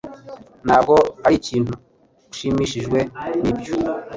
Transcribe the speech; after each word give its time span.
Ntabwo 0.65 0.95
arikintu 1.27 1.73
ushimishijwe, 2.31 2.99
nibyo? 3.41 3.73